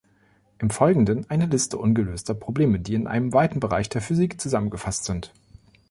[0.57, 5.31] Im Folgenden eine Liste ungelöster Probleme, die in einem weiten Bereich der Physik zusammengefasst sind.